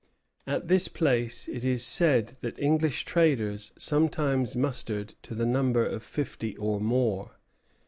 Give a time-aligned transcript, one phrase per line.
[0.47, 6.01] At this place it is said that English traders sometimes mustered to the number of
[6.01, 7.37] fifty or more.